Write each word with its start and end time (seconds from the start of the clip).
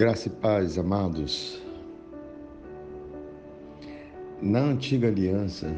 Graça 0.00 0.28
e 0.28 0.30
paz, 0.30 0.78
amados. 0.78 1.60
Na 4.40 4.60
antiga 4.60 5.08
aliança, 5.08 5.76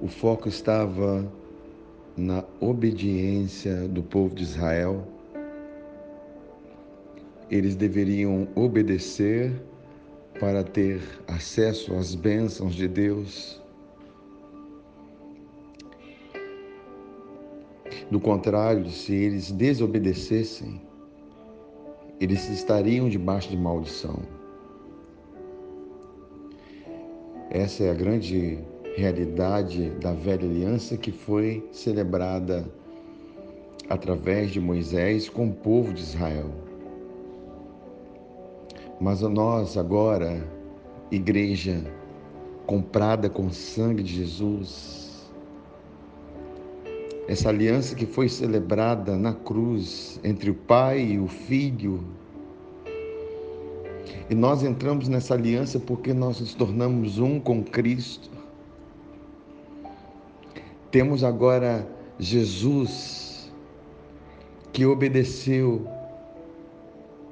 o 0.00 0.08
foco 0.08 0.48
estava 0.48 1.24
na 2.16 2.42
obediência 2.58 3.86
do 3.86 4.02
povo 4.02 4.34
de 4.34 4.42
Israel. 4.42 5.06
Eles 7.48 7.76
deveriam 7.76 8.48
obedecer 8.56 9.52
para 10.40 10.64
ter 10.64 11.00
acesso 11.28 11.94
às 11.94 12.16
bênçãos 12.16 12.74
de 12.74 12.88
Deus. 12.88 13.62
Do 18.10 18.18
contrário, 18.18 18.90
se 18.90 19.14
eles 19.14 19.52
desobedecessem, 19.52 20.90
eles 22.22 22.48
estariam 22.48 23.08
debaixo 23.08 23.50
de 23.50 23.56
maldição. 23.56 24.20
Essa 27.50 27.82
é 27.82 27.90
a 27.90 27.94
grande 27.94 28.60
realidade 28.94 29.90
da 30.00 30.12
velha 30.12 30.48
aliança 30.48 30.96
que 30.96 31.10
foi 31.10 31.68
celebrada 31.72 32.64
através 33.88 34.52
de 34.52 34.60
Moisés 34.60 35.28
com 35.28 35.48
o 35.48 35.52
povo 35.52 35.92
de 35.92 36.00
Israel. 36.00 36.48
Mas 39.00 39.20
nós 39.22 39.76
agora, 39.76 40.48
igreja 41.10 41.84
comprada 42.66 43.28
com 43.28 43.46
o 43.46 43.52
sangue 43.52 44.04
de 44.04 44.14
Jesus, 44.14 45.11
essa 47.32 47.48
aliança 47.48 47.94
que 47.94 48.06
foi 48.06 48.28
celebrada 48.28 49.16
na 49.16 49.32
cruz 49.32 50.20
entre 50.22 50.50
o 50.50 50.54
Pai 50.54 51.00
e 51.00 51.18
o 51.18 51.26
Filho, 51.26 52.04
e 54.28 54.34
nós 54.34 54.62
entramos 54.62 55.08
nessa 55.08 55.34
aliança 55.34 55.78
porque 55.78 56.12
nós 56.12 56.40
nos 56.40 56.54
tornamos 56.54 57.18
um 57.18 57.40
com 57.40 57.62
Cristo. 57.62 58.30
Temos 60.90 61.24
agora 61.24 61.86
Jesus 62.18 63.52
que 64.72 64.86
obedeceu 64.86 65.86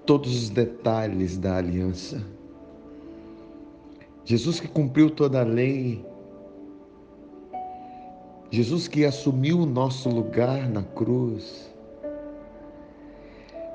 todos 0.04 0.34
os 0.34 0.50
detalhes 0.50 1.38
da 1.38 1.56
aliança. 1.56 2.22
Jesus 4.24 4.60
que 4.60 4.68
cumpriu 4.68 5.10
toda 5.10 5.40
a 5.40 5.44
lei. 5.44 6.04
Jesus 8.52 8.88
que 8.88 9.04
assumiu 9.04 9.60
o 9.60 9.66
nosso 9.66 10.08
lugar 10.08 10.68
na 10.68 10.82
cruz. 10.82 11.70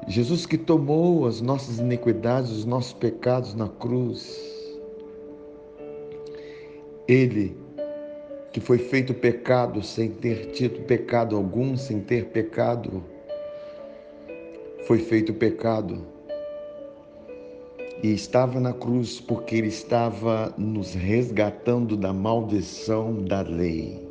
Jesus 0.06 0.46
que 0.46 0.58
tomou 0.58 1.26
as 1.26 1.40
nossas 1.40 1.80
iniquidades, 1.80 2.52
os 2.52 2.66
nossos 2.66 2.92
pecados 2.92 3.56
na 3.56 3.70
cruz. 3.70 4.38
Ele 7.08 7.56
que 8.52 8.60
foi 8.60 8.78
feito 8.78 9.14
pecado 9.14 9.82
sem 9.82 10.10
ter 10.10 10.52
tido 10.52 10.82
pecado 10.82 11.38
algum, 11.38 11.78
sem 11.78 12.02
ter 12.02 12.26
pecado, 12.26 13.02
foi 14.86 15.00
feito 15.00 15.34
pecado. 15.34 16.06
E 18.04 18.14
estava 18.14 18.60
na 18.60 18.74
cruz 18.74 19.22
porque 19.22 19.56
ele 19.56 19.68
estava 19.68 20.54
nos 20.58 20.94
resgatando 20.94 21.96
da 21.96 22.12
maldição 22.12 23.24
da 23.24 23.42
lei. 23.42 24.05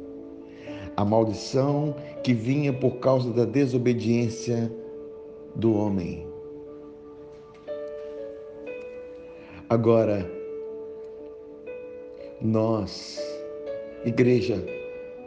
A 0.96 1.04
maldição 1.04 1.94
que 2.22 2.32
vinha 2.32 2.72
por 2.72 2.96
causa 2.96 3.32
da 3.32 3.44
desobediência 3.44 4.70
do 5.56 5.74
homem. 5.74 6.26
Agora, 9.68 10.30
nós 12.40 13.20
Igreja, 14.04 14.62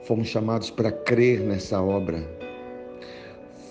fomos 0.04 0.28
chamados 0.28 0.70
para 0.70 0.92
crer 0.92 1.40
nessa 1.40 1.82
obra, 1.82 2.24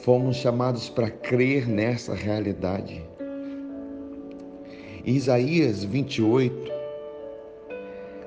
fomos 0.03 0.37
chamados 0.37 0.88
para 0.88 1.09
crer 1.09 1.69
nessa 1.69 2.12
realidade. 2.12 3.04
Isaías 5.04 5.84
28, 5.84 6.75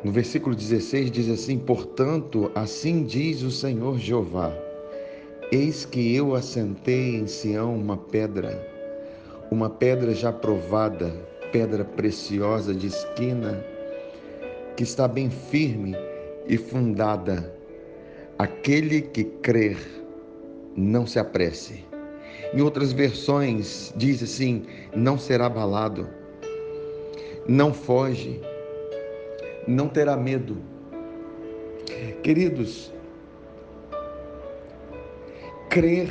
no 0.03 0.11
versículo 0.11 0.55
16, 0.55 1.11
diz 1.11 1.29
assim: 1.29 1.57
Portanto, 1.57 2.51
assim 2.55 3.03
diz 3.03 3.41
o 3.41 3.51
Senhor 3.51 3.97
Jeová: 3.97 4.53
Eis 5.51 5.85
que 5.85 6.15
eu 6.15 6.35
assentei 6.35 7.15
em 7.15 7.27
Sião 7.27 7.75
uma 7.75 7.97
pedra, 7.97 8.65
uma 9.51 9.69
pedra 9.69 10.13
já 10.13 10.31
provada, 10.31 11.09
pedra 11.51 11.83
preciosa 11.83 12.73
de 12.73 12.87
esquina, 12.87 13.63
que 14.77 14.83
está 14.83 15.07
bem 15.07 15.29
firme 15.29 15.95
e 16.47 16.57
fundada. 16.57 17.53
Aquele 18.37 19.01
que 19.01 19.25
crer, 19.25 19.77
não 20.77 21.05
se 21.05 21.19
apresse. 21.19 21.83
Em 22.53 22.61
outras 22.61 22.93
versões, 22.93 23.93
diz 23.97 24.23
assim: 24.23 24.63
não 24.95 25.17
será 25.17 25.47
abalado, 25.47 26.07
não 27.45 27.73
foge, 27.73 28.39
não 29.67 29.87
terá 29.87 30.15
medo. 30.15 30.57
Queridos, 32.23 32.91
crer, 35.69 36.09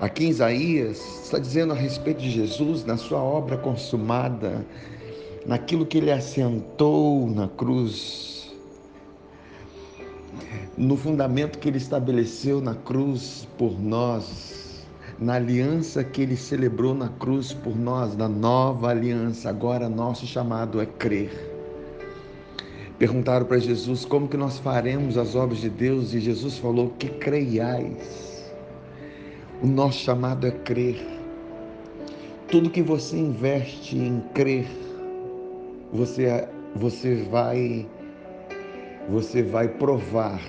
aqui 0.00 0.26
em 0.26 0.30
Isaías, 0.30 0.98
está 1.24 1.38
dizendo 1.38 1.72
a 1.72 1.76
respeito 1.76 2.20
de 2.20 2.30
Jesus, 2.30 2.84
na 2.84 2.96
sua 2.96 3.20
obra 3.22 3.56
consumada, 3.56 4.64
naquilo 5.46 5.86
que 5.86 5.98
ele 5.98 6.10
assentou 6.10 7.28
na 7.28 7.48
cruz, 7.48 8.54
no 10.76 10.96
fundamento 10.96 11.58
que 11.58 11.68
ele 11.68 11.78
estabeleceu 11.78 12.60
na 12.60 12.74
cruz 12.74 13.48
por 13.56 13.80
nós, 13.80 14.84
na 15.18 15.34
aliança 15.34 16.04
que 16.04 16.20
ele 16.20 16.36
celebrou 16.36 16.94
na 16.94 17.08
cruz 17.08 17.52
por 17.52 17.74
nós, 17.76 18.14
na 18.16 18.28
nova 18.28 18.90
aliança. 18.90 19.48
Agora 19.48 19.88
nosso 19.88 20.26
chamado 20.26 20.80
é 20.80 20.86
crer. 20.86 21.55
Perguntaram 22.98 23.44
para 23.44 23.58
Jesus 23.58 24.06
como 24.06 24.26
que 24.26 24.38
nós 24.38 24.58
faremos 24.58 25.18
as 25.18 25.34
obras 25.34 25.60
de 25.60 25.68
Deus 25.68 26.14
e 26.14 26.20
Jesus 26.20 26.56
falou 26.56 26.94
que 26.98 27.08
creiais. 27.08 28.50
O 29.62 29.66
nosso 29.66 29.98
chamado 29.98 30.46
é 30.46 30.50
crer. 30.50 30.96
Tudo 32.48 32.70
que 32.70 32.80
você 32.80 33.18
investe 33.18 33.98
em 33.98 34.20
crer, 34.32 34.66
você 35.92 36.48
você 36.74 37.16
vai 37.24 37.86
você 39.10 39.42
vai 39.42 39.68
provar 39.68 40.40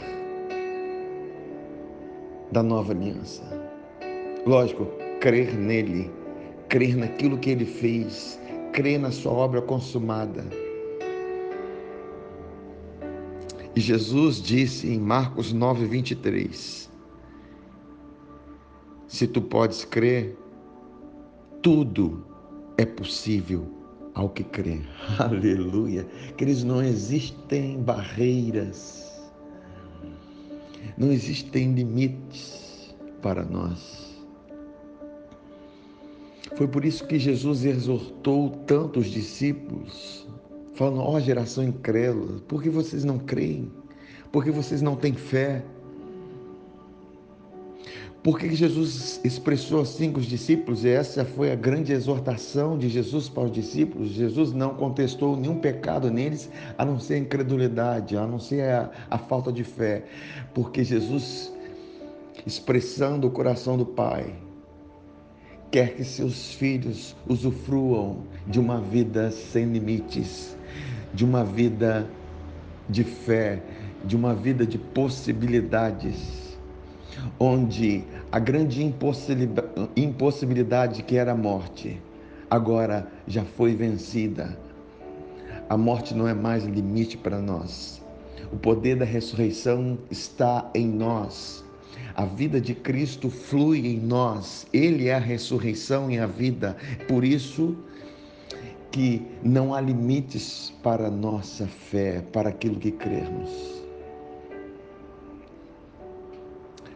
da 2.51 2.63
nova 2.63 2.93
aliança. 2.93 3.43
Lógico, 4.45 4.87
crer 5.19 5.53
nele, 5.53 6.09
crer 6.69 6.95
naquilo 6.95 7.37
que 7.37 7.49
ele 7.49 7.65
fez, 7.65 8.39
crer 8.71 8.99
na 8.99 9.11
sua 9.11 9.33
obra 9.33 9.61
consumada. 9.61 10.45
E 13.77 13.79
Jesus 13.79 14.41
disse 14.41 14.87
em 14.87 14.97
Marcos 14.99 15.53
9, 15.53 15.85
23: 15.85 16.89
Se 19.07 19.27
tu 19.27 19.39
podes 19.39 19.85
crer, 19.85 20.35
tudo 21.61 22.25
é 22.75 22.87
possível 22.87 23.67
ao 24.15 24.29
que 24.29 24.43
crê. 24.43 24.81
Aleluia. 25.19 26.07
Queridos, 26.35 26.63
não 26.63 26.81
existem 26.81 27.79
barreiras 27.83 29.05
não 30.97 31.11
existem 31.11 31.75
limites 31.75 32.95
para 33.21 33.45
nós. 33.45 34.25
Foi 36.55 36.67
por 36.67 36.83
isso 36.83 37.05
que 37.05 37.19
Jesus 37.19 37.63
exortou 37.63 38.49
tantos 38.65 39.05
discípulos, 39.11 40.27
falando: 40.77 40.99
ó 40.99 41.15
oh, 41.15 41.19
geração 41.19 41.63
incrédula, 41.63 42.39
por 42.47 42.61
que 42.61 42.69
vocês 42.69 43.03
não 43.03 43.17
creem? 43.17 43.71
Por 44.31 44.43
que 44.43 44.51
vocês 44.51 44.81
não 44.81 44.95
têm 44.95 45.13
fé? 45.13 45.63
Por 48.23 48.37
que 48.37 48.53
Jesus 48.53 49.21
expressou 49.23 49.81
assim 49.81 50.11
com 50.11 50.19
os 50.19 50.25
discípulos? 50.25 50.83
E 50.83 50.89
essa 50.89 51.23
foi 51.23 51.51
a 51.51 51.55
grande 51.55 51.93
exortação 51.93 52.77
de 52.77 52.89
Jesus 52.89 53.29
para 53.29 53.43
os 53.43 53.51
discípulos. 53.51 54.09
Jesus 54.09 54.51
não 54.51 54.75
contestou 54.75 55.37
nenhum 55.37 55.59
pecado 55.59 56.11
neles, 56.11 56.49
a 56.77 56.83
não 56.83 56.99
ser 56.99 57.15
a 57.15 57.17
incredulidade, 57.19 58.17
a 58.17 58.27
não 58.27 58.37
ser 58.37 58.63
a, 58.63 58.91
a 59.09 59.17
falta 59.17 59.51
de 59.51 59.63
fé. 59.63 60.03
Porque 60.53 60.83
Jesus, 60.83 61.53
expressando 62.45 63.27
o 63.27 63.31
coração 63.31 63.77
do 63.77 63.85
Pai, 63.85 64.35
quer 65.71 65.95
que 65.95 66.03
seus 66.03 66.53
filhos 66.53 67.15
usufruam 67.27 68.23
de 68.45 68.59
uma 68.59 68.79
vida 68.79 69.31
sem 69.31 69.65
limites, 69.65 70.57
de 71.13 71.25
uma 71.25 71.43
vida 71.43 72.07
de 72.89 73.03
fé, 73.03 73.61
de 74.05 74.15
uma 74.15 74.33
vida 74.33 74.65
de 74.65 74.77
possibilidades 74.77 76.47
onde 77.39 78.03
a 78.31 78.39
grande 78.39 78.83
impossibilidade 79.95 81.03
que 81.03 81.17
era 81.17 81.31
a 81.31 81.35
morte, 81.35 82.01
agora 82.49 83.07
já 83.27 83.43
foi 83.43 83.75
vencida. 83.75 84.57
A 85.69 85.77
morte 85.77 86.13
não 86.13 86.27
é 86.27 86.33
mais 86.33 86.63
limite 86.63 87.17
para 87.17 87.39
nós. 87.39 88.01
O 88.51 88.57
poder 88.57 88.95
da 88.95 89.05
ressurreição 89.05 89.97
está 90.09 90.69
em 90.73 90.87
nós. 90.87 91.65
A 92.17 92.25
vida 92.25 92.59
de 92.59 92.73
Cristo 92.73 93.29
flui 93.29 93.85
em 93.85 93.99
nós. 93.99 94.65
Ele 94.73 95.07
é 95.07 95.13
a 95.13 95.19
ressurreição 95.19 96.09
e 96.09 96.17
a 96.17 96.25
vida. 96.25 96.75
Por 97.07 97.23
isso 97.23 97.77
que 98.91 99.21
não 99.43 99.71
há 99.71 99.79
limites 99.79 100.73
para 100.81 101.11
nossa 101.11 101.67
fé, 101.67 102.23
para 102.33 102.49
aquilo 102.49 102.79
que 102.79 102.89
crermos. 102.89 103.83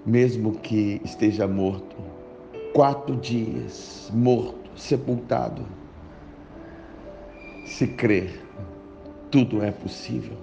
Mesmo 0.03 0.57
que 0.57 0.99
esteja 1.05 1.47
morto, 1.47 1.95
quatro 2.73 3.15
dias 3.17 4.09
morto, 4.11 4.71
sepultado, 4.75 5.63
se 7.63 7.85
crer, 7.85 8.43
tudo 9.29 9.61
é 9.61 9.69
possível. 9.69 10.35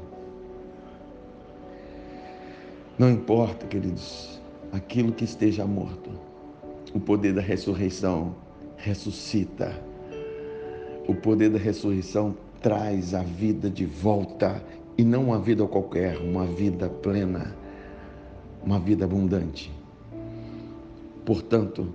Não 2.97 3.11
importa, 3.11 3.67
queridos, 3.67 4.39
aquilo 4.73 5.13
que 5.13 5.25
esteja 5.25 5.65
morto, 5.65 6.11
o 6.95 7.01
poder 7.01 7.35
da 7.35 7.41
ressurreição 7.41 8.35
ressuscita. 8.77 9.83
O 11.07 11.15
poder 11.15 11.51
da 11.51 11.59
ressurreição 11.59 12.37
traz 12.61 13.15
a 13.15 13.23
vida 13.23 13.71
de 13.71 13.85
volta 13.85 14.63
e 14.97 15.05
não 15.05 15.25
uma 15.25 15.39
vida 15.39 15.67
qualquer, 15.67 16.19
uma 16.19 16.45
vida 16.45 16.89
plena, 16.89 17.55
uma 18.65 18.79
vida 18.79 19.05
abundante. 19.05 19.73
Portanto, 21.25 21.89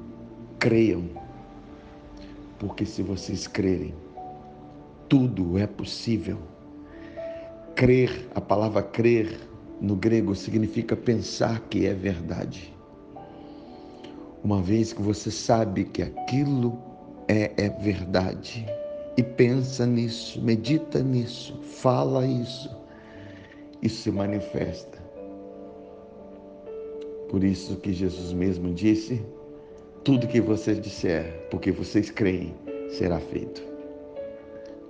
creiam, 0.57 1.03
porque 2.57 2.85
se 2.85 3.01
vocês 3.03 3.47
crerem, 3.47 3.93
tudo 5.09 5.57
é 5.57 5.67
possível. 5.67 6.37
Crer, 7.75 8.29
a 8.33 8.41
palavra 8.41 8.81
crer 8.81 9.39
no 9.83 9.97
grego 9.97 10.33
significa 10.33 10.95
pensar 10.95 11.59
que 11.69 11.85
é 11.85 11.93
verdade. 11.93 12.73
Uma 14.41 14.61
vez 14.61 14.93
que 14.93 15.01
você 15.01 15.29
sabe 15.29 15.83
que 15.83 16.01
aquilo 16.01 16.79
é, 17.27 17.51
é 17.57 17.69
verdade 17.69 18.65
e 19.17 19.21
pensa 19.21 19.85
nisso, 19.85 20.41
medita 20.41 21.03
nisso, 21.03 21.59
fala 21.61 22.25
isso, 22.25 22.73
isso 23.81 24.03
se 24.03 24.11
manifesta. 24.11 25.03
Por 27.29 27.43
isso 27.43 27.75
que 27.75 27.91
Jesus 27.91 28.31
mesmo 28.31 28.73
disse: 28.73 29.21
tudo 30.05 30.29
que 30.29 30.39
vocês 30.39 30.79
disser, 30.79 31.45
porque 31.51 31.73
vocês 31.73 32.09
creem, 32.09 32.55
será 32.89 33.19
feito. 33.19 33.61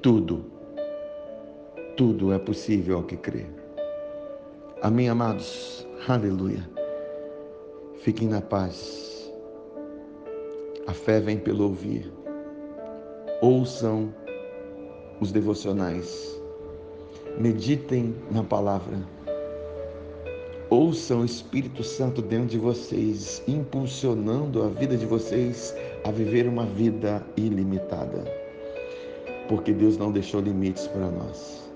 Tudo, 0.03 0.45
tudo 1.97 2.31
é 2.31 2.37
possível 2.37 2.97
ao 2.97 3.03
que 3.03 3.17
crê. 3.17 3.62
Amém, 4.83 5.07
amados? 5.07 5.87
Aleluia. 6.09 6.69
Fiquem 8.01 8.27
na 8.27 8.41
paz. 8.41 9.31
A 10.85 10.91
fé 10.91 11.21
vem 11.21 11.37
pelo 11.37 11.63
ouvir. 11.63 12.11
Ouçam 13.41 14.13
os 15.21 15.31
devocionais. 15.31 16.37
Meditem 17.39 18.13
na 18.29 18.43
palavra. 18.43 18.97
Ouçam 20.69 21.21
o 21.21 21.25
Espírito 21.25 21.81
Santo 21.81 22.21
dentro 22.21 22.47
de 22.47 22.57
vocês, 22.57 23.41
impulsionando 23.47 24.63
a 24.63 24.67
vida 24.67 24.97
de 24.97 25.05
vocês 25.05 25.73
a 26.03 26.11
viver 26.11 26.45
uma 26.45 26.65
vida 26.65 27.25
ilimitada. 27.37 28.25
Porque 29.47 29.71
Deus 29.71 29.97
não 29.97 30.11
deixou 30.11 30.41
limites 30.41 30.87
para 30.87 31.09
nós. 31.09 31.71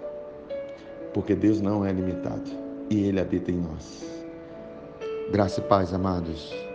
Porque 1.14 1.34
Deus 1.34 1.62
não 1.62 1.86
é 1.86 1.94
limitado 1.94 2.68
e 2.90 3.04
Ele 3.04 3.20
habita 3.20 3.52
em 3.52 3.58
nós. 3.58 4.06
Graça 5.32 5.60
e 5.60 5.64
paz, 5.64 5.94
amados. 5.94 6.67